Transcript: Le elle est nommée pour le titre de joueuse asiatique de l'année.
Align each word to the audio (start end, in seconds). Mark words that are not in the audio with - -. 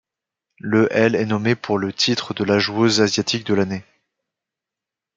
Le 0.57 0.87
elle 0.89 1.13
est 1.13 1.27
nommée 1.27 1.53
pour 1.55 1.77
le 1.77 1.93
titre 1.93 2.33
de 2.33 2.57
joueuse 2.57 3.01
asiatique 3.01 3.45
de 3.45 3.53
l'année. 3.53 3.83